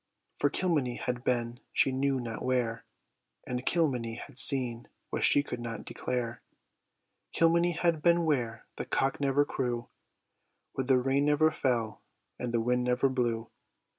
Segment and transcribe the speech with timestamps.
[0.35, 2.85] For Kilmeny had been she knew not where,
[3.45, 6.41] And Kilmeny had seen what she could not declare.
[7.31, 9.89] Kilmeny had been where the cock never crew,
[10.73, 12.01] Where the rain never fell,
[12.39, 13.51] and the wind never blew.